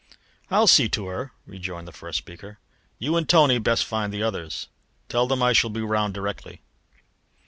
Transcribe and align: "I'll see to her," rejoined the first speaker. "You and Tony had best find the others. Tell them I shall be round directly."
"I'll 0.49 0.65
see 0.65 0.89
to 0.89 1.05
her," 1.05 1.31
rejoined 1.45 1.87
the 1.87 1.91
first 1.91 2.17
speaker. 2.17 2.57
"You 2.97 3.15
and 3.17 3.29
Tony 3.29 3.53
had 3.53 3.63
best 3.63 3.85
find 3.85 4.11
the 4.11 4.23
others. 4.23 4.67
Tell 5.09 5.27
them 5.27 5.43
I 5.43 5.53
shall 5.53 5.69
be 5.69 5.81
round 5.81 6.15
directly." 6.15 6.61